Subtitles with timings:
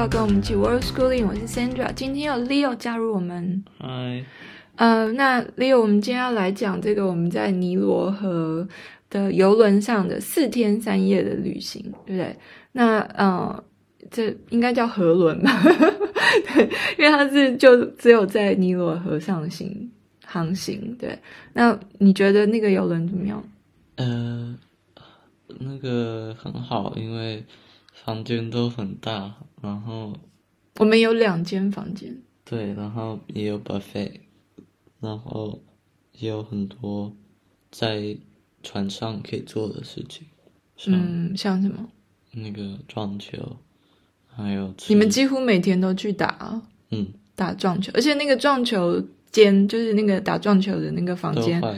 [0.00, 3.62] 到跟我们一起 World Schooling，我是 Sandra，今天有 Leo 加入我们。
[3.78, 4.24] 嗨，
[4.76, 8.66] 呃，那 Leo，我们今天要来讲这个我们在尼罗河
[9.10, 12.34] 的游轮上的四天三夜的旅行，对不对？
[12.72, 13.62] 那呃，
[14.10, 15.52] 这应该叫河轮吧？
[16.54, 19.90] 对，因为它是就只有在尼罗河上行
[20.24, 20.96] 航行。
[20.98, 21.18] 对，
[21.52, 23.44] 那你觉得那个游轮怎么样？
[23.96, 24.56] 呃，
[25.58, 27.44] 那个很好，因为。
[28.02, 29.30] 房间都很大，
[29.62, 30.12] 然后
[30.78, 34.12] 我们有两间房间，对，然后也有 buffet，
[35.00, 35.60] 然后
[36.12, 37.12] 也有很多
[37.70, 38.16] 在
[38.62, 40.26] 船上可以做的事情，
[40.86, 41.88] 嗯，像什么？
[42.32, 43.56] 那个撞球，
[44.28, 51.76] 还有你们几乎每天都去打，嗯，打撞球，而且那个撞球间就是那个打撞球的那个房间，坏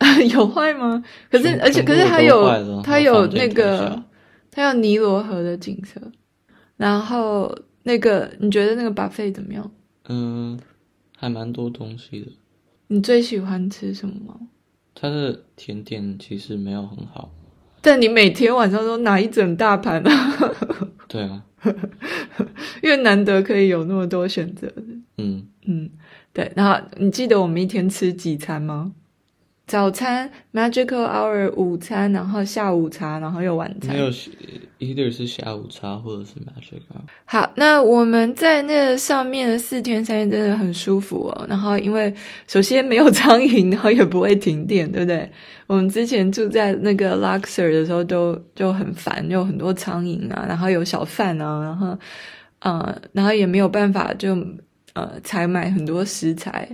[0.32, 1.04] 有坏吗？
[1.30, 4.02] 可是而且可是它有它有那个。
[4.50, 6.00] 它有尼罗河的景色，
[6.78, 9.70] 然后那个你觉得那个 buffet 怎么样？
[10.08, 10.58] 嗯，
[11.16, 12.28] 还蛮多东西的。
[12.86, 14.40] 你最喜欢吃什么吗？
[14.94, 17.30] 它的甜点其实没有很好，
[17.82, 20.54] 但你每天晚上都拿一整大盘啊。
[21.06, 21.44] 对啊，
[22.82, 24.72] 因为难得可以有那么多选择。
[25.18, 25.90] 嗯嗯，
[26.32, 26.50] 对。
[26.56, 28.92] 然后你记得我们一天吃几餐吗？
[29.68, 33.94] 早餐 magical hour，午餐，然后下午茶，然后又晚餐。
[33.94, 34.10] 没有
[34.78, 36.80] ，either 是下午茶或者是 magical。
[37.26, 41.46] 好，那我们在那上面四天三夜真的很舒服哦。
[41.46, 42.12] 然后因为
[42.46, 45.30] 首先没有苍蝇，然后也不会停电，对不对？
[45.66, 51.98] 我们之前住在那个 Luxor 的时候都就很烦，有很多苍蝇啊，然后有小贩啊，然后
[52.60, 54.34] 呃，然后也没有办法就
[54.94, 56.66] 呃采买很多食材。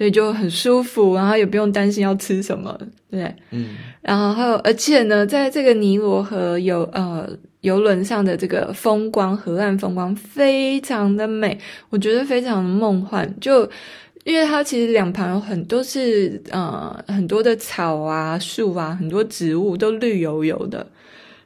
[0.00, 2.74] 所以就很舒服，然后也不用担心要吃什么，
[3.10, 7.28] 对，嗯，然后还有，而且呢，在这个尼罗河游呃
[7.60, 11.58] 游轮上的这个风光，河岸风光非常的美，
[11.90, 13.30] 我觉得非常的梦幻。
[13.42, 13.68] 就
[14.24, 20.86] 因为它其实两旁有很多是呃很多的草啊、树啊，很多植物都绿油油的。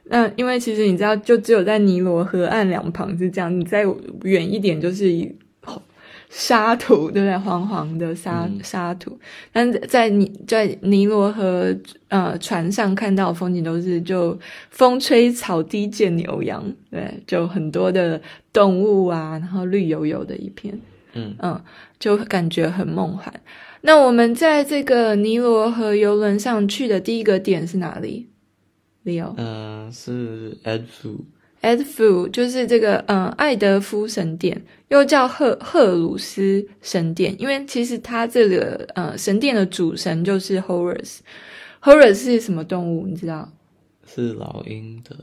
[0.05, 3.85] 那因为其实你知道，就只有在尼罗河岸两旁是这样，你再
[4.23, 5.35] 远一点就是。
[6.37, 7.37] 沙土对不对？
[7.37, 9.17] 黄黄的沙、嗯、沙土，
[9.53, 11.73] 但在尼在尼罗河
[12.09, 14.37] 呃船上看到的风景都是就
[14.69, 20.77] 风吹草低见牛羊，对，就很多的动物啊，然后绿油油的一片，
[21.13, 21.61] 嗯嗯，
[21.99, 23.33] 就感觉很梦幻。
[23.79, 28.27] 那我们在这个尼罗河游轮上去的第一个点是哪里
[29.05, 29.33] ？Leo？
[29.37, 31.19] 嗯、呃，是 Edfu。
[31.65, 41.17] Edfu 就是这个，嗯，爱德夫神殿，又叫赫赫鲁斯神殿，因为其实它这个，呃，神殿的主神就是 Horus。
[41.81, 43.07] Horus 是什么动物？
[43.07, 43.51] 你知道？
[44.05, 45.15] 是老鹰的。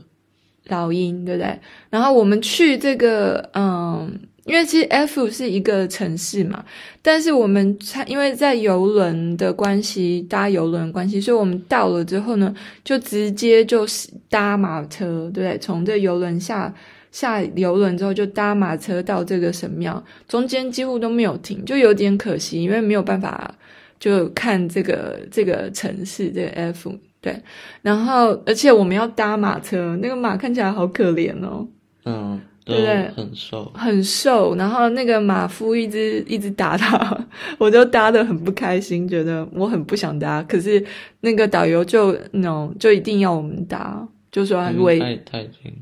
[0.67, 1.59] 老鹰，对不对？
[1.89, 4.19] 然后我们去这个，嗯。
[4.45, 6.65] 因为其实 F 是一个城市嘛，
[7.01, 12.53] 但是我们因为在游轮的关系，搭游轮的关系，所以我们到了之后呢，
[12.83, 15.57] 就直接就是搭马车，对不对？
[15.59, 16.73] 从这游轮下
[17.09, 23.55] 下游轮之后，就搭马车到这个神庙，中间几乎都没有停，就有点可惜，因为没有办法
[23.97, 27.41] 就看这个这个城市这个 F，对。
[27.81, 31.67] 然后而且我们要搭马车，那个马看起来好可怜哦，
[32.05, 32.39] 嗯。
[32.65, 33.09] 对不对？
[33.09, 34.55] 很瘦，很瘦。
[34.55, 37.27] 然后那个马夫一直一直打他，
[37.59, 40.41] 我就搭的很不开心，觉得我很不想搭。
[40.43, 40.81] 可是
[41.19, 44.97] 那个导游就那种、no, 就一定要我们搭，就说很危。
[44.97, 45.73] 太太近，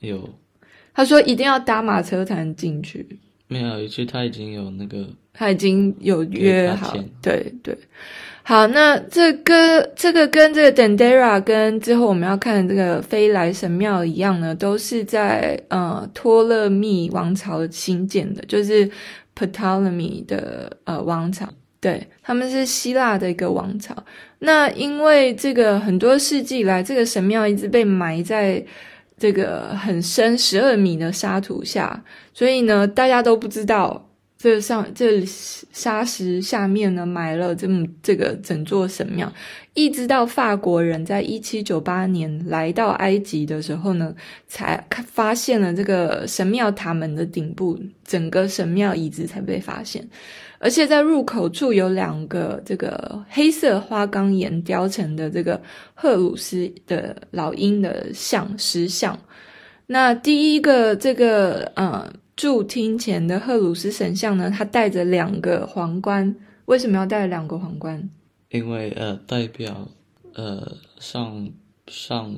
[0.00, 0.28] 有。
[0.92, 3.18] 他说一定要搭马车才能进去。
[3.54, 6.96] 没有，一次他已经有那个，他已经有约好。
[7.22, 7.78] 对对。
[8.42, 18.90] 好，那这个这个跟这个 Dendera 跟之后我们要看的这个飞来神庙一样呢，都是在呃托勒密王朝兴建的，就是
[19.34, 21.48] Ptolemy 的呃王朝，
[21.80, 23.94] 对，他们是希腊的一个王朝。
[24.40, 28.62] 那因为这个很多世纪以来，这个神庙一直被埋在
[29.16, 34.08] 这个很深十二米的沙土下，所以呢，大家都不知道。
[34.36, 39.32] 这上这沙石下面呢，埋了这么这个整座神庙，
[39.72, 44.14] 一直到法国人在一七九八年来到埃及的时候呢，
[44.46, 50.06] 才发现了这个神庙塔门的顶部，整个神庙遗址才被发现，
[50.64, 55.60] 而且在入口处有两个这个黑色花岗岩雕成的这个
[55.92, 59.18] 赫鲁斯的老鹰的像石像，
[59.86, 62.10] 那第一个这个呃。
[62.36, 66.34] 驻厅前的赫鲁斯神像呢，他戴着两个皇冠。
[66.64, 68.10] 为什么要戴两个皇冠？
[68.48, 69.88] 因为呃，代表
[70.32, 71.48] 呃上
[71.86, 72.36] 上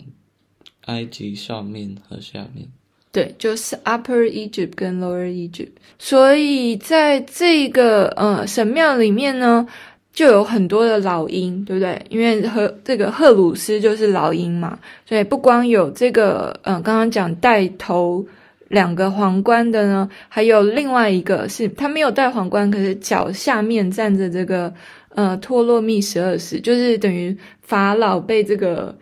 [0.83, 2.69] 埃及上面和下面。
[3.17, 5.71] 对，就是 Upper Egypt 跟 Lower Egypt。
[5.99, 9.67] 所以在这个呃神庙里面呢，
[10.13, 11.99] 就有很多的老鹰，对不对？
[12.11, 14.79] 因为和这个荷鲁斯就是老鹰嘛，
[15.09, 18.23] 所以不光有这个呃刚刚讲带头
[18.69, 24.71] 两个皇冠的呢，还有另外一个是他没有戴皇冠，可是脚下面站着这个
[25.15, 28.95] 呃托洛密十二世，就是等于法老被这个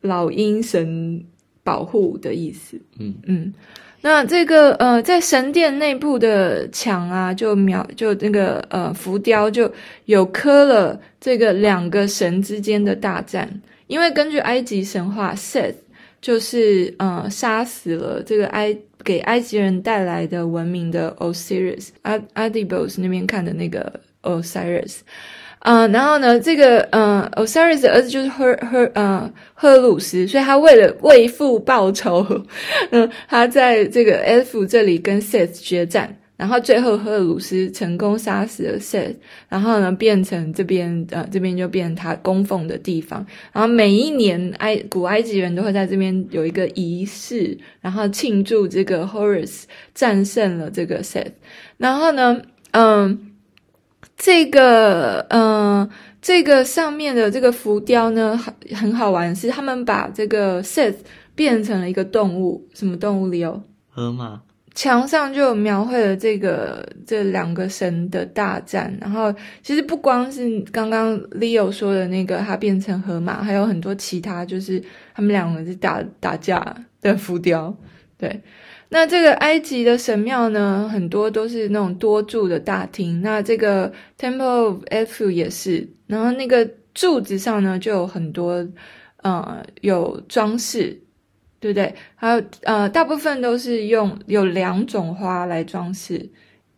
[0.00, 1.22] 老鹰神
[1.62, 2.80] 保护的意思。
[2.98, 3.52] 嗯嗯，
[4.00, 9.72] 那这个呃在神殿内部的墙啊，就描就那个呃浮雕就
[10.06, 15.74] 有刻了这个两个神之间的大战，因为根据埃及神话，Seth
[16.20, 18.76] 就是呃杀死了这个埃。
[19.04, 24.98] 给埃及人带来的文明的 Osiris，阿阿底波斯那边看的那个 Osiris，
[25.62, 32.26] 呃，然后呢，这个呃 Osiris 的儿子就是赫赫呃赫鲁斯，所以他为了为父报仇，
[32.90, 36.18] 嗯、他在这个 F 这里跟 Seth 决战。
[36.34, 39.14] 然后最后赫鲁斯成功杀死了 Seth，
[39.48, 43.24] 然后呢，变成这边呃这边就变成他供奉的地方。
[43.52, 49.64] 然后每一年埃古埃及人都会在这边有一个仪式，然后庆祝这个 Horus
[49.94, 51.30] 战胜了这个 Seth。
[51.76, 52.42] 然后呢，
[52.72, 53.31] 嗯，
[54.24, 55.90] 这个嗯
[56.20, 60.94] 这个上面的这个浮雕呢，很很好玩，是他们把这个 Seth
[61.34, 63.60] 变成了一个动物，什么动物里有？
[63.90, 64.40] 河马。
[64.76, 74.80] 墙上就描绘了这个这两个神的大战，然后其实不光是刚刚 Leo 说的那个，他变成河马，还有很多其他，就是
[75.16, 76.64] 他们两个是打打架
[77.00, 77.76] 的浮雕。
[78.16, 78.40] 对，
[78.92, 88.68] 那这个埃及的神庙呢，很多都是那种多柱的大厅，那这个 Temple of Edfu 也是，然后那个柱子上呢，就有很多
[89.22, 91.00] 呃有装饰。
[91.62, 91.94] 对不对？
[92.16, 96.28] 还有呃，大部分都是用有两种花来装饰，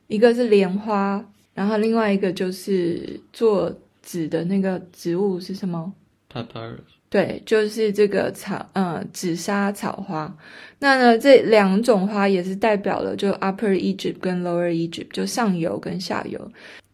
[0.09, 5.91] 一个是莲花，然后另外一个就是做纸的那个植物是什么
[6.31, 6.94] ？Papyrus。
[7.15, 10.37] 对，就是这个草，呃，紫砂草花。
[10.81, 16.51] 那呢，这两种花也是代表了就 Upper Egypt 跟 Lower Egypt，就上游跟下游。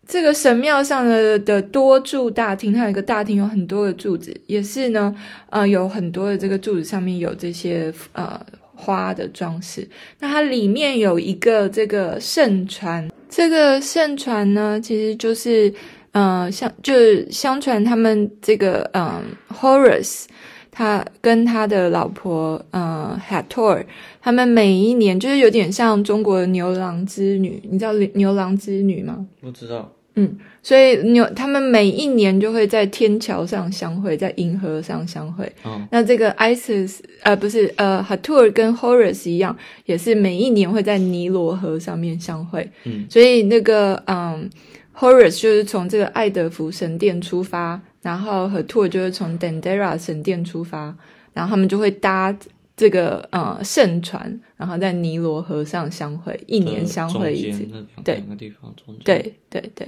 [0.06, 5.16] 这个神庙上的的多柱大厅，它有一个大厅，有很多的柱子，也是呢，
[5.48, 8.38] 呃，有很多的这个柱子上面有这些呃
[8.74, 9.88] 花的装饰。
[10.18, 15.72] 那它里面有一个这个圣船，这个圣船呢，其实就是
[16.12, 19.22] 呃，相就是相传他们这个嗯、呃、
[19.60, 20.24] ，Horace
[20.70, 23.84] 他跟他的老婆呃 Hathor，
[24.20, 29.26] 他们每一年就是有点像中国的牛郎织女，你知道牛郎织女吗？
[29.40, 29.92] 不知道。
[30.16, 35.50] 嗯，所以牛他们每一年就会在天桥上相会，在银河上相会。
[35.62, 39.56] 哦，那这个 Isis 呃不是呃 Hathor 跟 Horus 一样，
[39.86, 42.68] 也是每一年会在尼罗河上面相会。
[42.84, 44.50] 嗯，所以那个嗯
[44.96, 50.94] Horus 就是从这个爱德福神殿出发，然后 Hathor 就是从 Dendera 神殿出发，
[51.32, 52.36] 然后他们就会搭。
[52.76, 57.68] 这个呃圣船，然后在尼罗河上相会，一年相会一次。
[58.02, 59.04] 对，两个地方中间。
[59.04, 59.86] 对对对，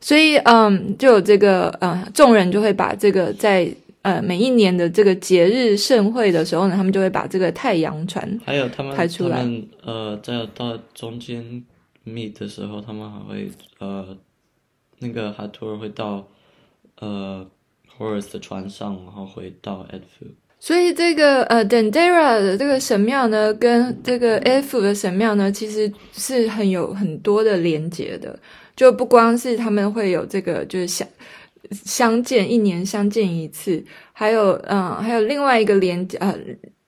[0.00, 3.68] 所以嗯，就有这个呃，众人就会把这个在
[4.02, 9.38] 呃每一年的这个节日盛会的时候呢，他们就会把这个太阳船还有他们拍出来。
[9.38, 11.64] 他们呃，在到中间
[12.06, 14.16] meet 的时候，他们还会呃
[14.98, 16.26] 那个哈托尔会到
[16.98, 17.48] 呃
[17.98, 20.26] Horus 的船上，然后回到 Edfu。
[20.58, 28.38] 所以这个呃，Dendera 的这个神庙呢，跟这个 F 的神庙呢，其实是很有很多的连接的。
[28.76, 31.08] 就不光是他们会有这个，就是相
[31.72, 36.32] 相见一年相见一次，还有嗯、还有另外一个连接呃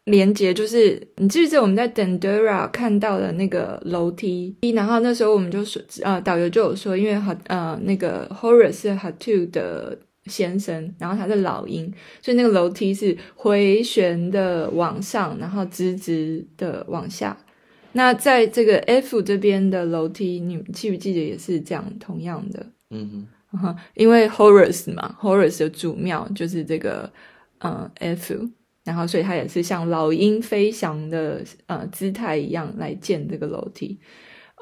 [0.05, 4.57] 连接，就是你记不记得我们在 Dendera 看到的那个楼梯？
[4.75, 9.99] 然后那时候我们就说，呃，导游就有说，因为哈呃那个 Horus 是 Hatu 的。
[10.27, 11.93] 先生，然后他是老鹰，
[12.23, 17.37] 所以那个楼梯是回旋的往上，然后直直的往下。
[17.93, 22.65] 那在这个 F 这边的楼梯，你记不记得也是这样，同样的？
[22.89, 27.13] 嗯哼，因为 Horace 嘛，Horace 的主庙就是这个
[27.59, 28.49] 呃 F，
[28.85, 33.99] 然后所以它也是像老鹰飞翔的呃姿态一样来建这个楼梯。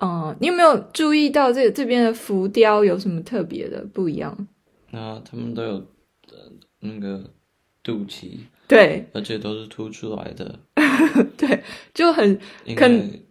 [0.00, 4.48] 嗯、呃，你有没有注意到这个这边的浮雕有什么特别的不一样？
[4.90, 7.30] 那他们都有的那个
[7.82, 8.38] 肚脐，
[8.68, 10.58] 对，而且都是凸出来的，
[11.38, 11.62] 对，
[11.94, 12.88] 就很应该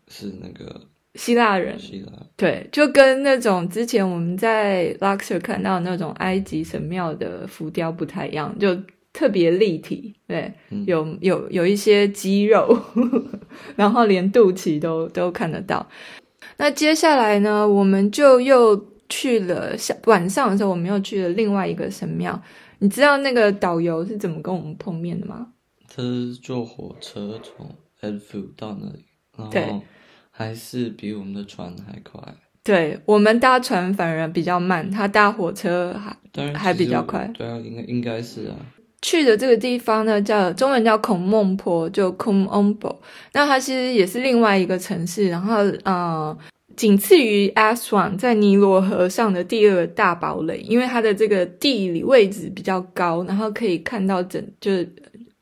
[0.07, 0.81] 是那个
[1.15, 8.75] 希腊人，希腊，对，就跟那种之前我们在 Luxor 看到那种埃及神庙的浮雕不太一样，就
[9.13, 12.77] 特别立体，对，嗯、有有有一些肌肉。
[13.75, 15.85] 然后连肚脐都都看得到。
[16.57, 22.41] 那接下来呢，我们就又去了下晚上的时候，我们又去了另外一个神庙。
[22.79, 25.47] 你知道那个导游是怎么跟我们碰面的吗？
[25.87, 27.69] 他是坐火车从
[28.01, 29.05] Edfu 到那里，
[29.37, 29.83] 然后
[30.31, 32.21] 还是比我们的船还快。
[32.63, 37.29] 对，我们搭船反而比较慢，他搭火车还还比较快。
[37.33, 38.55] 对啊，应该应该是啊。
[39.01, 42.97] 去的这个地方呢，叫中文叫孔孟坡，就 Kum Ombo。
[43.33, 46.37] 那它其实也是另外一个城市，然后呃，
[46.75, 54.87] 仅次于 Aswan，在尼罗河上的第二大堡垒，因为它的这个地理位置比较高，然后可以看到整就是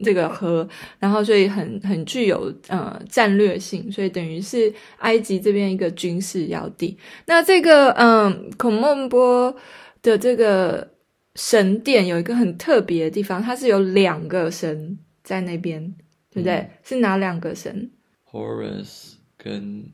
[0.05, 0.65] 这个河，
[0.97, 6.97] 然后所以很很具有呃战略性，所以等于是埃及这边一个军事要地。
[7.25, 9.53] 那这个嗯，孔孟坡
[10.01, 10.87] 的这个。
[11.35, 15.93] 神殿有一个很特别的地方，它是有两个神在那边，
[16.31, 16.55] 对不对？
[16.55, 17.91] 嗯、是哪两个神
[18.31, 19.91] ？Horus 跟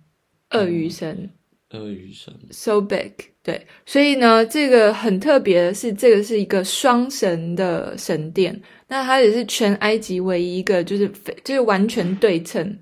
[0.51, 1.29] 鳄鱼神。
[1.71, 2.33] 鳄鱼神。
[2.51, 3.11] So big，
[3.43, 8.61] 对，所以呢，这个很特别的是，这个是一个双神的神殿。
[8.87, 12.77] 那它也是全埃及唯一一个，就是非就是完全对称。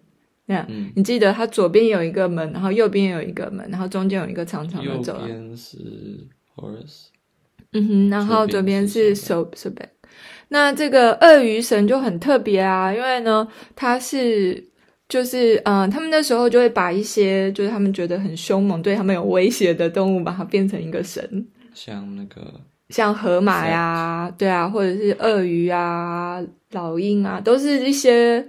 [0.45, 5.27] 那、嗯、你记得它左边有一个门，然后右边有一个门，然后中间有一个长长的走廊。
[5.27, 5.77] 右边是
[6.55, 7.07] Horus。
[7.73, 9.89] 嗯哼，然后左边是 Sobek，
[10.49, 14.63] 那这个鳄鱼神就很特别啊，因为呢，它是
[15.09, 26.39] 就是嗯、呃，他们那时候就会把一些就是他们觉得很凶猛、对他们有威胁的动物，把它变成一个神，像那个像河马呀，对啊，或者是鳄鱼啊、
[26.71, 28.45] 老鹰啊，都是一些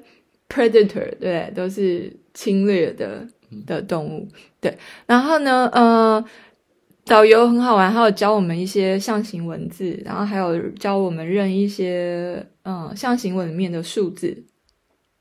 [0.51, 3.27] predator，对，都是侵略的
[3.65, 4.29] 的动物，
[4.61, 4.77] 对，
[5.07, 6.23] 然后呢，呃。
[7.05, 14.43] 导游很好玩，还有教我们一些象形文字，然后还有教我们认一些嗯象形文里面的数字，对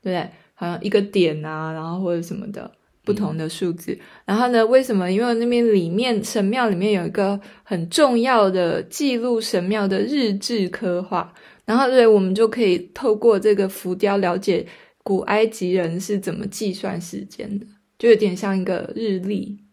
[0.02, 0.28] 不对？
[0.54, 2.70] 好像一个点啊，然后或者什么的
[3.04, 3.98] 不同的数字。
[4.24, 5.10] 然后呢，为什么？
[5.10, 11.34] 因为那边里面神庙里面有一个很重要的记录神庙的日志刻画，
[11.66, 14.66] 然后对，我们就可以透过这个浮雕了解
[15.02, 17.66] 古埃及人是怎么计算时间的，
[17.98, 19.63] 就有点像一个日历。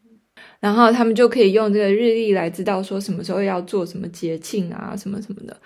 [0.62, 5.60] 然后他们就可以用这个日历来知道说什么时候要做什么节庆啊，什么什么的。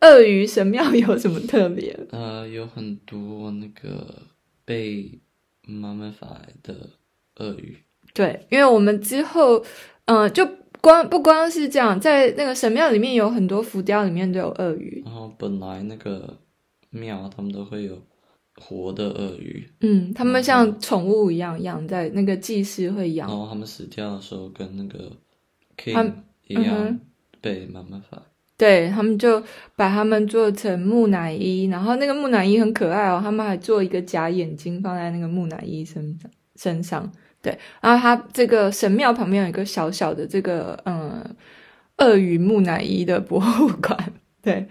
[0.00, 1.94] 鳄鱼神庙有什么特别？
[2.10, 4.22] 呃，有很多那个
[4.64, 5.20] 被
[5.68, 6.88] mummified 的
[7.36, 7.76] 鳄鱼。
[8.14, 9.58] 对，因为我们之后，
[10.06, 10.48] 嗯、呃，就
[10.80, 15.02] 光不光是这样，在那个神庙里面有很多浮雕里面都有鳄鱼。
[15.04, 16.38] 然后本来那个
[16.88, 18.02] 庙他们都会有。
[18.60, 25.10] 活的鳄鱼，嗯，他们像宠物一样养在那个祭司会养，然后他们死掉的时候跟那个
[25.78, 26.12] king
[26.46, 27.00] 一样
[27.40, 28.22] 被慢慢发，
[28.58, 29.42] 对，他们就
[29.74, 41.24] 把他们做成木乃伊，然后那个木乃伊很可爱哦，他们还做一个假眼睛放在那个木乃伊身上身上，对，然后他这个神庙旁边有一个小小的这个嗯
[41.96, 44.12] 鳄鱼木乃伊的博物馆，
[44.42, 44.68] 对，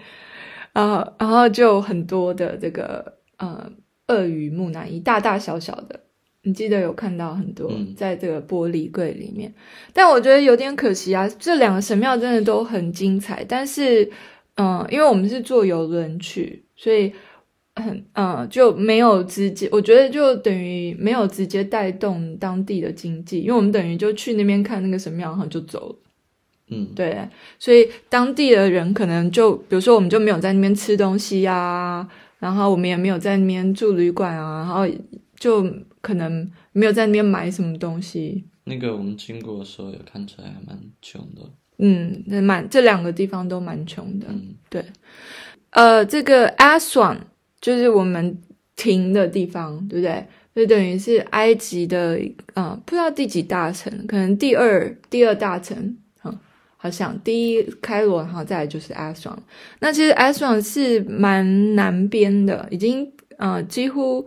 [0.74, 3.19] 然后然后就很多的这个。
[3.40, 3.72] 呃，
[4.08, 6.00] 鳄鱼木乃伊大大小小的，
[6.44, 9.54] 你记得有看到很多在这个玻璃柜里面，嗯、
[9.94, 11.30] 但我觉得有点可惜啊。
[11.40, 14.04] 这两个神庙真的都很精彩，但是，
[14.56, 17.14] 嗯、呃，因为我们是坐游轮去，所以
[17.76, 25.96] 很，嗯、呃，就没有直接，我觉得就等于没有直接带动当地的经济，因为我们等于就去那边看那个神庙，然后就走了。
[26.72, 27.28] 嗯，对，
[27.58, 32.10] 所以当地的人可能就，比如说我们就没有在那边吃东西呀、啊。
[32.40, 34.88] 然后我们也没有在那边住旅馆啊，然后
[35.38, 35.64] 就
[36.02, 38.46] 可能没有在那边买什么东西。
[38.64, 41.42] 那个我们经过的时候也看出来还蛮穷的。
[41.78, 44.28] 嗯，那蛮这两个地方都蛮穷的。
[44.30, 44.84] 嗯，对。
[45.72, 47.18] 呃，这个 Aswan
[47.62, 48.38] 就是我们
[48.76, 50.26] 停的地方，对不对？
[50.56, 52.20] 就等于是埃及的，
[52.54, 55.98] 啊、呃，不知道第几大城，可能第二第二大城。
[56.82, 59.36] 好像第一开罗，然后再来就是 Aswan。
[59.80, 64.26] 那其实 Aswan 是蛮南边的，已经呃几乎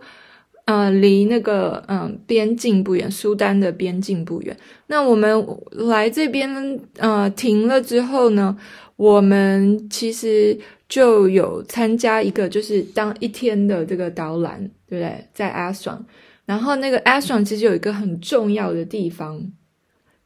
[0.65, 4.55] 呃离那个嗯、边境不远，苏丹的边境不远。
[4.85, 8.55] 那我们来这边呃停了之后呢，
[8.97, 10.55] 我们其实
[10.87, 15.27] 就有参加一个就是当一天的这个导览，对不对？
[15.33, 15.97] 在 Aswan，
[16.45, 19.41] 然后那个 Aswan 其实有一个很重要的地方，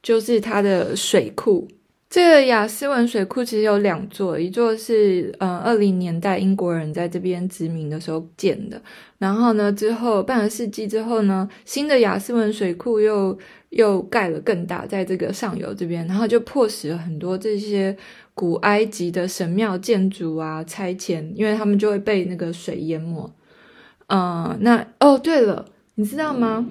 [0.03, 1.69] 就是它的水库。
[2.09, 8.81] 这个亚斯文水库其实有两座，一座是呃二零年代英国人在这边殖民的时候建的，
[9.17, 13.37] 然后呢之后半个世纪之后呢，新的亚斯文水库又
[13.71, 17.95] 又盖了更大，在这个上游这边，然后就迫使了很多这些
[18.33, 23.29] 古埃及的神庙建筑啊拆迁，因为他们就会被那个水淹没。
[24.07, 26.65] 嗯、那哦对了，你知道吗？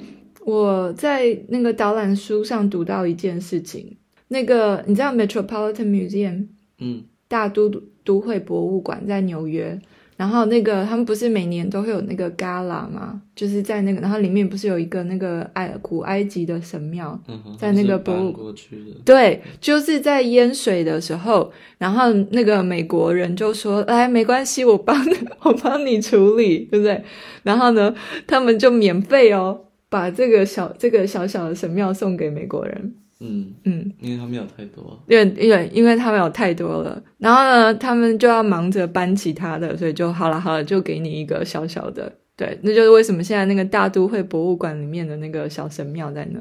[0.46, 6.46] 我在那个导览书上读到一件事情，那个你知道 Metropolitan Museum，
[6.78, 7.70] 嗯，大都
[8.04, 9.78] 都会博物馆在纽约。
[10.16, 13.20] 然后那个他们不是每年都会有那个 gala 吗？
[13.34, 18.92] 就是在那个，然后里面不是有一个那个埃古埃及的神庙，嗯、在那个博物过去的。
[19.04, 24.96] 对，就是在淹水的时候，然后那个美国人就说：“来，没关系，我帮
[25.44, 27.04] 我帮你处理，对不对？”
[27.44, 27.94] 然后呢，
[28.26, 32.94] 他们就免费哦，把这个小这个小小的神庙送给美国人。
[33.18, 46.40] 嗯嗯，因为他们有太多，因为因为因为他们有太多了，然后呢，他们就要忙着搬其他的，所以就好了好了，就给你一个小小的，对，那就是为什么现在那个大都会博物馆里面的那个小神庙在那。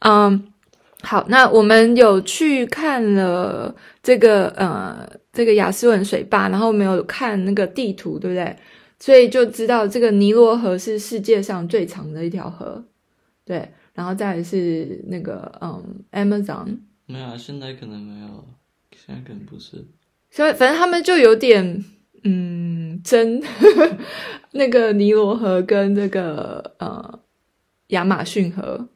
[0.00, 0.44] 嗯，
[1.02, 3.72] 好，那我们有去看了
[4.02, 8.56] 这个呃这个雅斯文水坝，然后没有看那个地图，对不对？
[8.98, 12.82] 所以就知道这个尼罗河是世界上最长的一条河，
[13.44, 13.68] 对。
[13.98, 18.44] 然后再来是那个嗯，Amazon 没有啊，现在可能没有，
[18.94, 19.84] 现在可能不是。
[20.30, 21.84] 所以反正他们就有点
[22.22, 23.42] 嗯争
[24.54, 27.18] 那个尼罗河跟这个呃
[27.88, 28.88] 亚马逊河，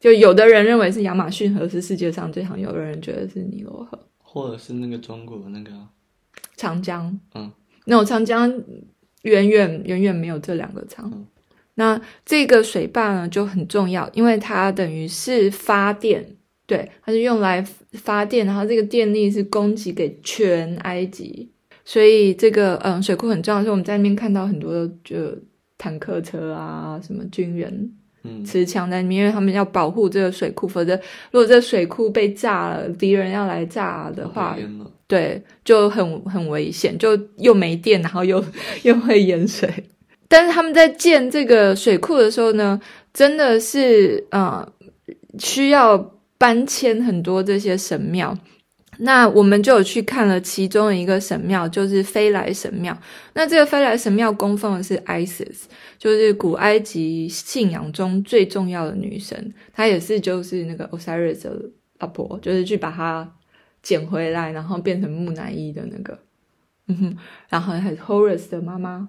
[0.00, 5.70] 就有的人认为是亚马逊河是世界上最长，有的人觉得是尼罗河，或者是那个中国那个
[6.56, 7.16] 长江。
[7.36, 7.48] 嗯，
[7.84, 8.50] 那种长江
[9.22, 11.08] 远远远远没有这两个长。
[11.14, 11.24] 嗯
[11.78, 16.26] 那这个水坝呢就很重要，因为它等于是发电，
[16.66, 21.48] 对，它是用来发电，然后这个电力是供给给全埃及，
[21.84, 23.60] 所以这个嗯水库很重要。
[23.60, 25.16] 所以我们在那边看到很多的就
[25.78, 27.92] 坦克车啊，什么军人，
[28.24, 30.96] 嗯，持枪在那边，因为他们要保护这个水库，否则
[31.30, 34.58] 如果这个水库被炸了，敌人要来炸的话，
[35.06, 38.44] 对，就很很危险，就又没电，然后又
[38.82, 39.72] 又会淹水。
[40.28, 42.80] 但是他们在建这个水库的时候呢，
[43.12, 44.70] 真的是呃
[45.38, 45.96] 需要
[46.36, 48.36] 搬迁很多这些神庙。
[49.00, 52.98] 那我们就有去看了其中的一个神庙，就是飞来神庙。
[53.32, 55.62] 那这个飞来神庙供奉的是 Isis，
[55.98, 59.54] 就是古埃及信仰中最重要的女神。
[59.72, 61.56] 她也是就是那个 Osiris 的
[62.00, 63.32] 老婆，就是去把她
[63.82, 66.18] 捡回来，然后变成木乃伊的那个。
[66.88, 67.16] 嗯哼，
[67.48, 69.08] 然后还是 Horus 的妈妈。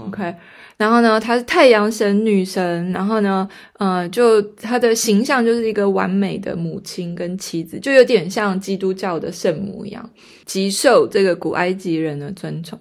[0.00, 0.32] OK，
[0.76, 10.08] 然后呢，她是太阳神女神，然后呢，呃，就她的形象就是一个完美的母亲跟妻子，就有点像基督教的圣母一样，
[10.44, 12.78] 极受这个古埃及人的尊崇。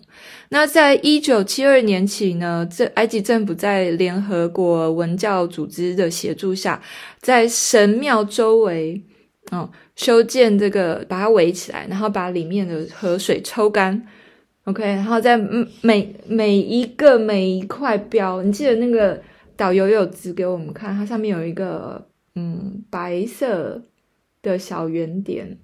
[0.50, 6.80] 那在一九七二年起呢，这埃及政府在联合国文教组织的协助下，
[7.20, 9.02] 在神庙周围，
[9.50, 14.06] 哦，修建这个，把它围起来，然后把里面的河水抽干。
[14.68, 15.38] OK，然后在
[15.82, 19.18] 每每一个每一块标，你记得那个
[19.56, 23.82] 导游有指给我们看，它上面有一个嗯白色
[24.42, 25.58] 的小圆点，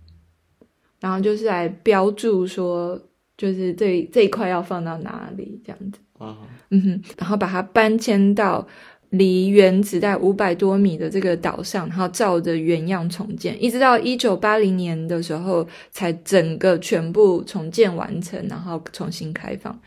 [1.01, 2.97] 然后就是来标注说，
[3.35, 5.99] 就是这这一块要放到哪里这样子。
[6.17, 6.35] Uh-huh.
[6.69, 8.65] 嗯哼，然后把它搬迁到。
[9.13, 19.79] 离原址在五百多米的这个岛上，然后照着原样重建，一直到一九八零年的时候才整个全部重建完成，然后重新开放。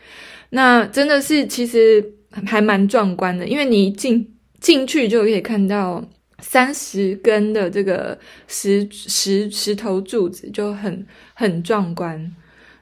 [0.49, 2.01] 那真的是其实
[2.45, 4.25] 还蛮壮观的，因为你进
[4.61, 6.01] 进去就可以看到
[6.39, 12.33] 三十根的这个石石石头柱子，就很很壮观。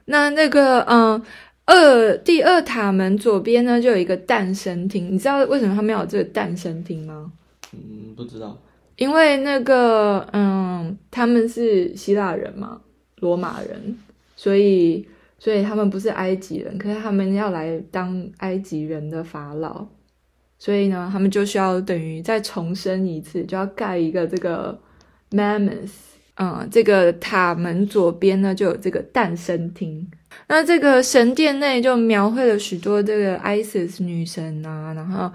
[0.04, 1.20] 那那个嗯。
[1.66, 5.12] 二第二塔门左边呢，就有一个诞生厅。
[5.12, 7.32] 你知道为什么他们要有这个诞生厅吗？
[7.72, 8.56] 嗯，不知道。
[8.96, 12.80] 因为那个，嗯，他们是希腊人嘛，
[13.16, 13.98] 罗马人，
[14.36, 15.06] 所以，
[15.38, 19.86] 所以他们不是埃及人，可是他们要来当埃及人的法老，
[20.58, 24.78] 所以呢，他们就需要等于再重生一次，就要盖一个这个
[25.32, 26.15] Mammoth。
[26.38, 30.06] 嗯，这个塔门左边呢，就有这个诞生厅。
[30.48, 35.32] 那这个神殿内就描绘了许多这个 Isis 女神啊，然后，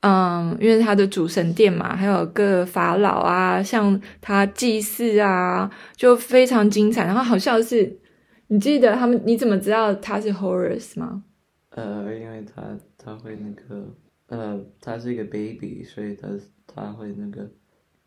[0.00, 7.04] 嗯，因为它的主神殿嘛，还有个法老啊，像他祭祀啊，就非常精彩。
[7.04, 7.98] 然后好像是，
[8.46, 9.20] 你记得他们？
[9.26, 11.24] 你怎么知道他是 Horus 吗？
[11.70, 12.62] 呃，因为他
[12.96, 13.92] 他会那个，
[14.28, 16.28] 呃，他是一个 baby，所以他
[16.64, 17.50] 他会那个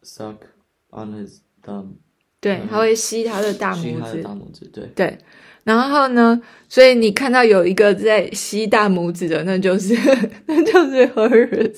[0.01, 0.37] suck
[0.91, 1.95] on his thumb。
[2.39, 5.17] 对，他会吸他的大拇指，吸他的大拇指，对对。
[5.63, 9.93] 然后呢，所以你看到有一个在吸大拇指的，那就是
[10.45, 11.77] 那就是 Horus，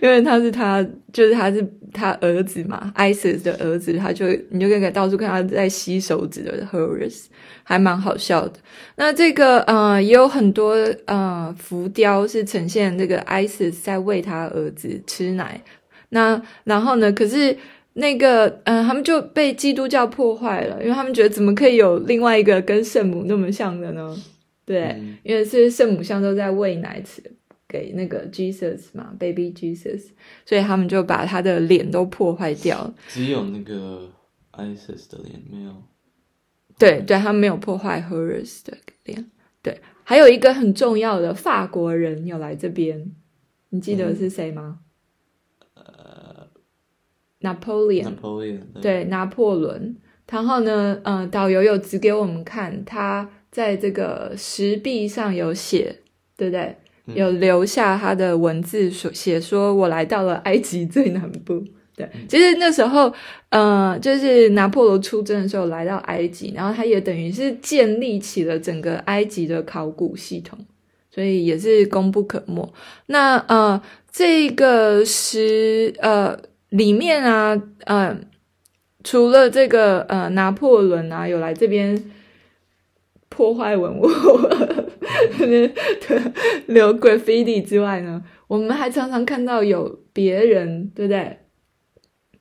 [0.00, 0.82] 因为他是他
[1.12, 7.24] 就是他是他儿子嘛，Isis 的儿子，他就你就可以到处看他在吸手指的 Horus，
[7.64, 8.54] 还蛮好笑的。
[8.96, 15.60] 那这个呃也有很多呃浮雕是呈现这个 Isis 在喂他儿子吃奶。
[16.08, 17.54] 那然后呢，可是。
[17.98, 24.16] 那个，嗯、呃，他们就被基督教破坏了，因为他们觉得怎么可以有另外一个跟圣母那么像的呢？
[24.64, 27.20] 对，嗯、因为是圣母像都在喂奶吃
[27.66, 30.10] 给那个 Jesus 嘛，Baby Jesus，
[30.46, 32.94] 所以他们就把他的脸都破坏掉了。
[33.08, 34.08] 只有那个
[34.52, 35.72] Isis 的脸没有。
[36.78, 39.28] 对对，他们没有破坏 Horus 的脸。
[39.60, 43.10] 对，还有一个很重要的法国人有来这边，
[43.70, 44.78] 你记得是谁吗？
[44.78, 44.84] 嗯
[47.40, 48.04] 拿破仑，
[48.80, 49.96] 对，拿破仑。
[50.30, 55.96] 然后呢，嗯、呃，导游有指给我们看，他在这个石壁上有写，
[56.36, 56.76] 对不对？
[57.06, 61.64] 嗯、有留下他的文字，说写说我来到了埃及最南部。
[61.96, 63.10] 对，嗯、其实那时候，
[63.48, 70.58] 呃，就是拿破仑出征的时候来到埃及，然后他也等于是建立起了整个埃及的考古系统，
[71.10, 72.70] 所以也是功不可没。
[73.06, 73.80] 那呃，
[74.12, 76.38] 这个石，呃。
[76.70, 77.54] 里面啊，
[77.86, 78.20] 嗯、呃，
[79.02, 82.10] 除了这个呃拿破仑啊有来这边
[83.28, 84.06] 破坏文物，
[86.66, 91.38] 留 graffiti 之外呢，我们还常常看到有别人，对不对？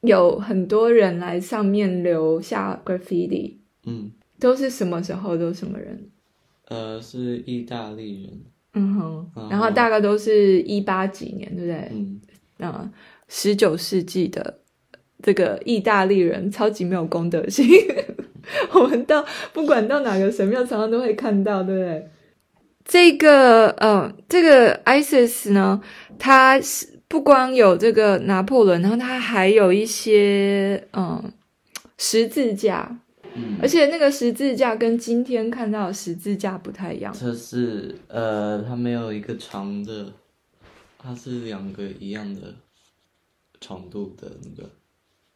[0.01, 5.37] 有很多人来上面留下 graffiti，嗯，都是什么时候？
[5.37, 6.09] 都是什么人？
[6.67, 8.41] 呃，是意大利人，
[8.73, 11.89] 嗯哼，然后大概都是一八几年，对不对？
[11.91, 12.21] 嗯，
[12.59, 12.91] 啊。
[13.27, 14.59] 十九世纪的
[15.21, 17.67] 这个意大利人超级没有公德心，
[18.73, 22.09] 我们到不管到哪个神庙，常常都会看到，对不对？
[22.85, 25.81] 这个呃，这个 Isis 呢，
[26.17, 31.33] 它是不光有这个拿破仑，然后它还有一些嗯、呃、
[31.97, 32.97] 十字架，
[33.35, 40.13] 嗯，而且那个十字架跟今天看到的十字架不太一样，这是呃，它没有一个长的，
[40.97, 42.53] 它是两个一样的。
[43.59, 44.69] 长度的那个，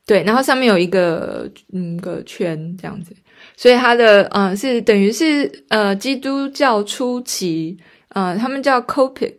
[0.06, 3.16] 对，然后上面有一个嗯个圈这样子，
[3.56, 7.78] 所以它的嗯、呃、是等于是呃基督教初期
[8.10, 9.34] 呃他们叫 Copic，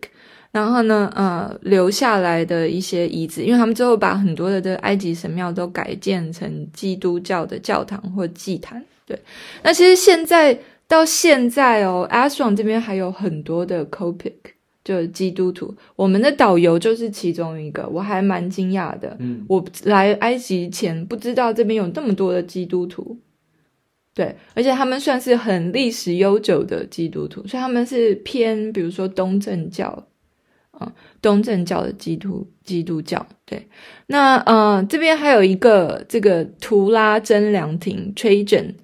[0.51, 8.85] 然后呢呃留下来的一些遗址，因为他们最后把很多的这埃及神庙都改建成基督教的教堂或祭坛。
[9.05, 9.19] 对，
[9.63, 14.33] 那其实现在到现在哦，Aswan 这边还有很多的 Copic。
[14.85, 19.17] 就是基督徒，我们的导游就是其中一个，我还蛮惊讶的。
[19.21, 23.17] 嗯，我来埃及前不知道这边有那么多的基督徒，
[24.13, 29.87] 对，而且他们算是很历史悠久的基督徒，所以他们是偏，比如说东正教，
[30.73, 33.25] 啊、嗯，东正教的基督基督教。
[33.45, 33.69] 对，
[34.07, 38.75] 那呃，这边还有一个这个图拉真凉亭 Trajan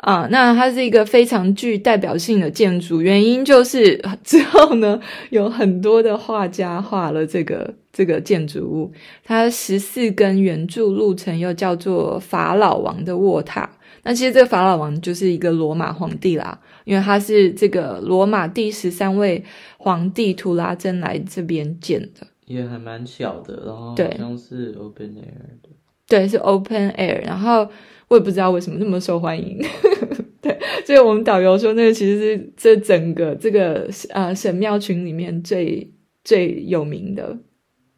[0.00, 8.90] 啊，那它是一个非常具代表性的建筑，原因就是 之后呢，有很多的画家画了这个这个建筑物。
[9.22, 13.68] 它十四根圆柱路程又叫做法老王的卧塔。
[14.02, 19.44] 那其实这个法老王就是一个罗马皇帝啦，因为他是这个罗马第十三位
[19.76, 25.68] 皇帝图拉真来这边建的，也还蛮小的，然后好像是 open air 的，
[26.10, 27.66] 对，是 open air，然后。
[28.10, 29.56] 我也不知道为什么那么受欢迎，
[30.42, 35.88] 对，所以我们导游说那个其实是这整个这个呃神庙群里面最
[36.24, 37.38] 最有名的，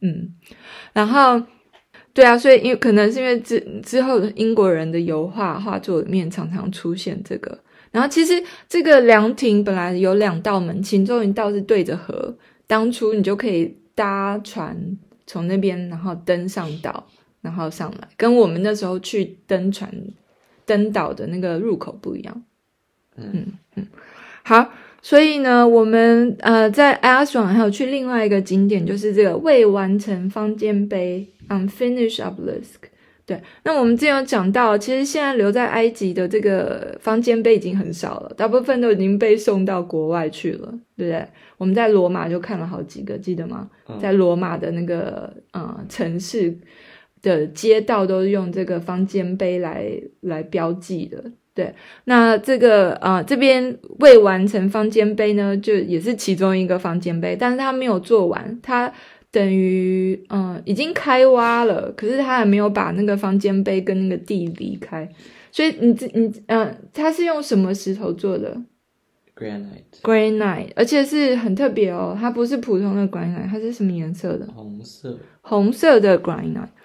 [0.02, 0.34] 嗯，
[0.92, 1.42] 然后
[2.12, 7.58] 对啊，所以因为可能是因为之之后英国人的油画画作里面常常出现这个，
[7.90, 8.34] 然后其实
[8.68, 14.76] 这个凉亭本来有两道门，其中一道是对着河，当初你就可以搭船
[15.26, 17.06] 从那边然后登上岛。
[17.42, 19.92] 然后上来，跟我们那时候去登船、
[20.64, 22.42] 登岛的那个入口不一样。
[23.16, 23.86] 嗯嗯，
[24.44, 24.70] 好，
[25.02, 32.88] 所以呢，我们呃在 Aswan 还有去另外一个景点，就是这个未完成方尖碑 （Unfinished Obelisk）。
[33.26, 41.26] 对，那我们之前有讲到，其实现在留在埃及的这个方尖碑已经很少了，大部分都已经被送到国外去了，对不对？
[41.58, 43.68] 我们在罗马就看了好几个，记得吗？
[43.88, 46.56] 嗯、在罗马的那个呃城市。
[47.22, 49.88] 的街道都是用这个方尖碑来
[50.20, 51.22] 来标记的，
[51.54, 51.72] 对。
[52.04, 58.92] 那这个啊、呃，这边未完成方尖碑呢，就也是其中一个方尖碑，但是它没有做完，它
[59.30, 65.08] 等于嗯已经开挖了，可是它还没有把那个方尖碑跟那个地离开，
[65.50, 68.60] 所以你你嗯，它是用什么石头做的
[69.34, 74.46] ？Granite，Granite，而且是很特别哦，它不是普通的 Granite，它是什么颜色的？
[74.54, 76.81] 红色，红色的 Granite，对，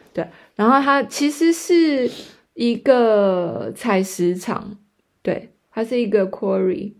[0.57, 2.11] 然后它其实是
[2.55, 4.77] 一个采石场，
[5.21, 6.95] 对，它是一个 quarry。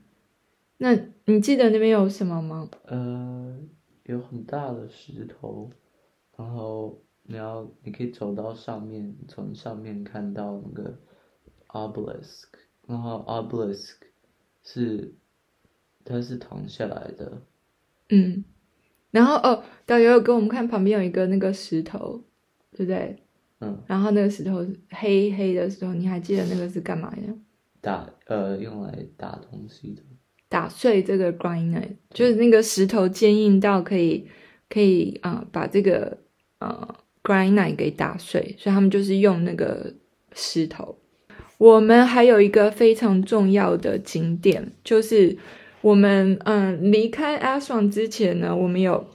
[0.77, 2.69] 那你记得那边有什么吗？
[2.85, 3.57] 呃，
[4.03, 5.71] 有很大的石头，
[6.37, 10.97] 然后你要你可以走到上面，从上面看到那个
[11.69, 12.45] obelisk，
[12.85, 13.95] 然后 obelisk
[14.61, 15.15] 是
[16.05, 17.41] 它是躺下来的，
[18.09, 18.45] 嗯，
[19.09, 22.23] 然后哦，导游有给我们看旁边有一个那个石头，
[22.71, 23.23] 对不对？
[23.59, 27.21] 嗯，然后那个石头黑黑的石头，你还记得那个是干嘛的？
[27.81, 30.01] 打呃，用来打东西的。
[30.49, 34.25] 打碎这个 granite，就是那个石头坚硬到可以
[34.69, 36.17] 可以啊、呃，把这个
[36.59, 39.93] 呃 granite 给打碎，所以他们就是用那个
[40.33, 40.97] 石头。
[41.57, 45.35] 我们还有一个非常重要的景点，就是
[45.81, 49.05] 我们嗯离开 Aswan 之前呢，我们有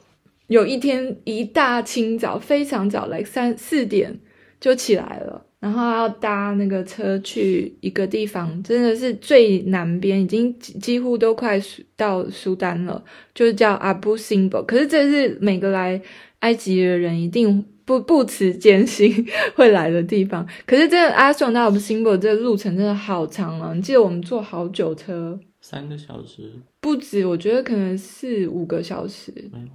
[0.48, 4.18] 有一天一大清早非常早来三四点
[4.62, 5.44] 就起来了。
[5.58, 11.60] 然后要搭那个车去一个地方，真的是最南边，已经几乎都快
[11.96, 13.00] 到苏丹了，
[13.32, 14.66] 就是叫 Abu Simbel。
[14.66, 16.02] 可是这是每个来
[16.40, 20.44] 埃及的人一定不不辞艰辛会来的地方。
[20.66, 23.72] 可是这个阿双到 Abu Simbel 这个路程真的好长啊！
[23.72, 29.32] 你记得我们坐好久车，三个小时不止，我觉得可能四五个小时。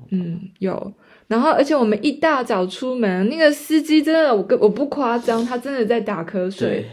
[0.10, 0.92] 嗯，有。
[1.28, 6.68] 然后，而且我们一大早出门，那个司机真的，我跟我不夸张，他真的在打瞌睡。
[6.68, 6.86] 对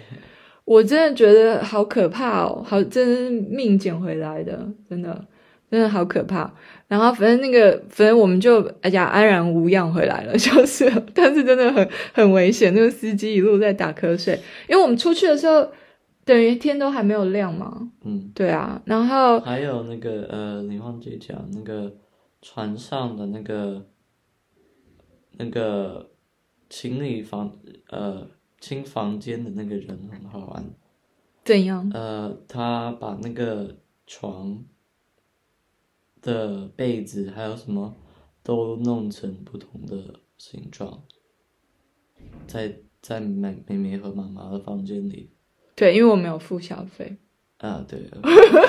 [0.65, 5.25] 我真的觉得好可怕哦，好，真是命捡回来的，真的，
[5.71, 6.51] 真的好可怕。
[6.89, 15.69] 然后，反正那个，反正我们就哎呀安然无恙回来了，就是，但是真的很很危险，那个司机一路在打瞌睡，因为我们出去的时候，
[16.25, 17.91] 等于天都还没有亮嘛。
[18.05, 18.81] 嗯，对啊。
[18.87, 21.93] 然后还有那个呃，你忘记讲那个
[22.43, 23.85] 船上的那个。
[25.39, 26.11] 那个
[26.69, 28.27] 清理房呃
[28.61, 30.65] 清房间的那个人很好玩，
[31.45, 31.91] 怎样？
[31.93, 34.65] 呃，他把那个床
[36.23, 37.95] 的被子还有什么
[38.43, 41.03] 都弄成不同的形状，
[42.47, 45.31] 在在美美美和妈妈的房间里。
[45.75, 47.17] 对，因为我没有付小费。
[47.59, 48.09] 啊，对。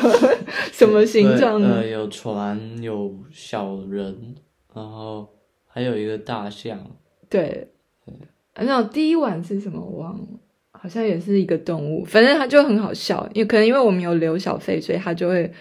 [0.73, 1.75] 什么形状呢？
[1.75, 4.35] 呃，有船，有小人，
[4.73, 5.34] 然后。
[5.75, 6.79] 还有一个大象，
[7.29, 7.67] 对，
[8.55, 10.27] 那第一晚是什么我忘了，
[10.71, 15.51] 好像也是一个动物，反正它就很好笑，因为可能因为我们有留小费，所以它就会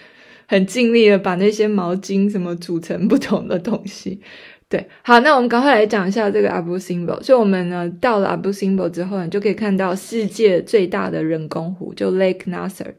[0.47, 4.21] 很尽力的把那些毛巾什么组成不同的东西。
[4.69, 7.23] 对，好，那我们赶快来讲一下这个 Abu Simbel。
[7.23, 12.95] 所以我们呢到了 Abu Simbel 之后呢，就可以看到世界最大的人工湖，就 Lake Nasser。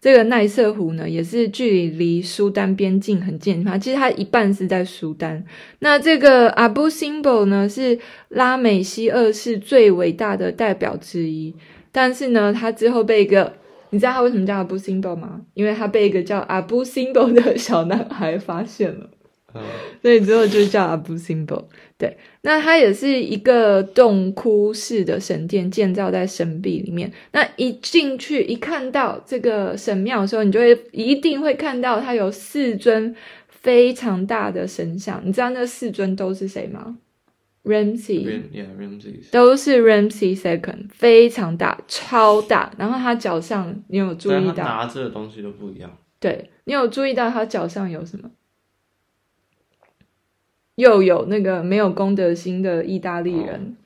[0.00, 3.76] 这个奈瑟湖呢，也是距离离苏丹边境很近它。
[3.76, 5.44] 其实它一半是在苏丹。
[5.80, 7.98] 那这个 Abu Simbel 呢，是
[8.30, 11.54] 拉美西二世最伟大的代表之一。
[11.92, 13.52] 但是呢，他之后被一个，
[13.90, 15.42] 你知道他为什么叫 Abu Simbel 吗？
[15.52, 19.10] 因为他被一个叫 Abu Simbel 的小男孩发现了。
[20.02, 21.64] 所以之后就叫 Abu Simbel。
[21.98, 27.12] 对，那它也是一个洞窟式的神殿，建造在神壁里面。
[27.32, 33.14] 那一进去一看到这个神庙的时候，你就会一定会看到它有四尊
[33.48, 35.20] 非常大的神像。
[35.24, 36.96] 你知道那四尊都是谁吗
[37.64, 38.40] ？Ramsey，
[39.30, 42.72] 都是 Ramsey Second，非常大，超大。
[42.78, 44.64] 然后他脚上，你有注意到？
[44.64, 45.94] 拿着的东西都不一样。
[46.18, 48.30] 对，你有注意到他脚上有什么？
[50.80, 53.76] 又有那个没有公德心的意大利人，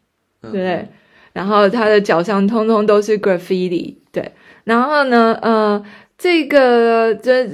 [0.41, 0.89] 哦、对不对？
[1.35, 4.33] 然后他的脚上通通都是 graffiti，对。
[4.65, 5.85] 然后呢，呃，
[6.17, 7.47] 这个这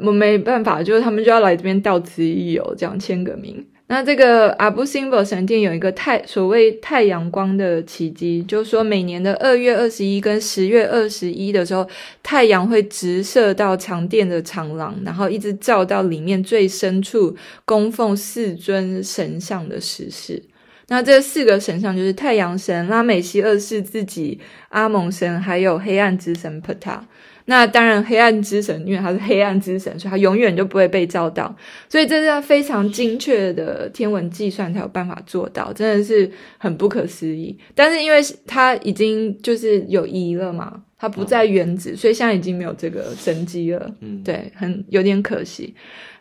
[0.00, 3.66] 我没办法，就是他们就要来这边到此一游，这样签个名。
[3.88, 11.88] 那这个阿布辛伯神殿有一个太所谓太阳光的奇迹，就是说每年的二月二十一跟十月二十一的时候，
[12.20, 20.42] 太阳会直射到长殿的长廊，然后一直照到里面最深处供奉四尊神像的石室。
[20.88, 27.00] 那这四个神像就是太阳神拉美西二世自己、阿蒙神，还有黑暗之神 Ptah。
[27.48, 31.54] 那当然，黑暗之神，因为他是黑暗之神，所以他永远就不会被照到。
[31.88, 36.28] 所以这是他非常精确的天文计算才有办法做到，真的是
[36.58, 37.56] 很不可思议。
[37.74, 43.94] 但是因为他已经就是有移了嘛，他不在原子，所以现在已经没有这个神迹了。
[44.00, 45.72] 嗯，对，很有点可惜。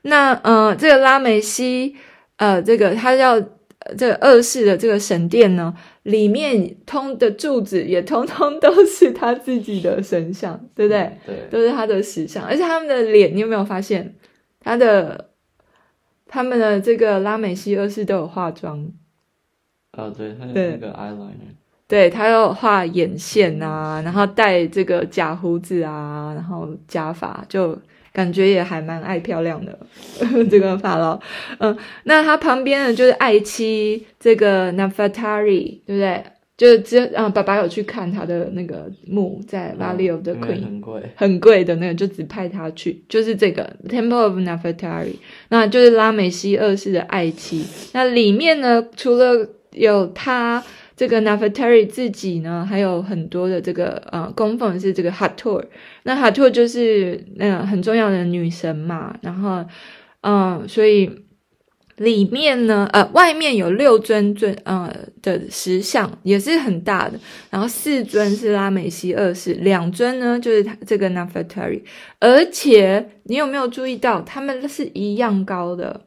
[0.03, 1.95] 那呃，这个拉梅西，
[2.37, 3.41] 呃，这个他叫
[3.97, 5.73] 这个二世的这个神殿呢，
[6.05, 11.17] 里面通的柱子也通通都是他自己的神像，对不对？
[11.25, 14.15] 对，都是他的石像，而且他们的脸，你有没有发现
[14.59, 15.31] 他的
[16.27, 18.91] 他们的这个拉美西二世都有化妆？
[19.91, 21.53] 啊，对，他有那个 eyeliner，
[21.87, 27.77] 对，他有画眼线啊，然后戴这个假胡子啊，然后假发就。
[28.15, 29.77] 感觉也还蛮爱漂亮的，
[30.49, 31.19] 这个法老，
[31.59, 36.23] 嗯，那他旁边的就是爱妻这个 Nefertari，对不对？
[36.55, 45.15] 就只啊，爸爸有去看他的那个墓，在 Valley of the Queen，很贵，很贵的那个，就只派他去，就是这个 Temple of Nefertari，
[45.49, 47.65] 那就是拉美西二世的爱妻。
[47.91, 50.63] 那里面呢，除了有他。
[50.97, 55.61] 这个 Nefertari 自己呢，还有很多的这个呃供奉是这个 Hathor，
[56.03, 59.65] 那 Hathor 就是那、呃、很重要的女神嘛，然后
[60.21, 61.11] 嗯、所以
[61.97, 64.89] 里面呢，呃，外面有六尊尊呃
[65.21, 71.81] 的石像，也是很大的，然后四尊是拉美西二世，两尊呢就是他这个 Nefertari，
[72.21, 76.05] 而且你有没有注意到，他们是一样高的？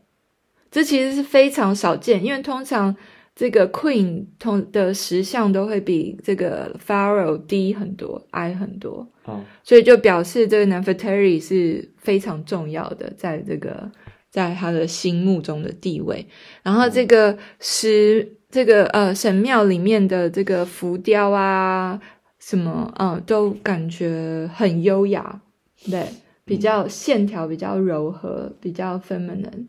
[0.71, 2.97] 这其实是非常少见，因为通常。
[3.39, 13.89] 这个 Queen 同的石像都会比这个 Pharaoh 低很多，矮很多，哦，所以就表示这个 Nefertari 是非常重要的，在这个
[14.29, 16.27] 在他的心目中的地位。
[16.65, 22.01] 然后这个石，嗯、这个呃神庙里面的这个浮雕啊，
[22.41, 25.41] 什么嗯，都感觉很优雅，
[25.89, 26.09] 对，
[26.45, 29.69] 比较线条比较柔和，比较 feminine，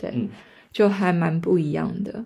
[0.00, 0.30] 对，嗯、
[0.72, 2.24] 就还蛮不一样的。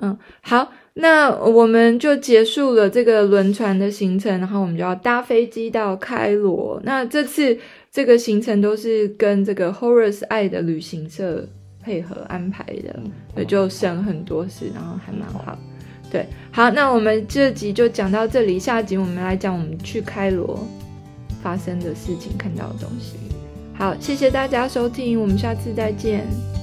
[0.00, 6.78] 嗯，好，那我们就结束了这个轮船的行程，然后我们就要搭飞机到开罗。
[6.84, 7.56] 那这次
[7.90, 11.48] 这个行程都是跟这个 Horace 爱的旅行社
[11.82, 13.00] 配合安排的，
[13.36, 15.56] 也、嗯、就省很多事，然后还蛮好。
[16.10, 20.58] 对，好，那我们这集就讲到这里，下集我们来讲我们去开罗
[21.42, 23.16] 发生的事情，看到的东西。
[23.74, 26.55] 好，谢谢大家收听，我们下次再见。